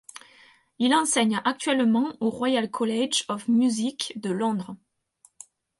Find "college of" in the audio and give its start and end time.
2.71-3.47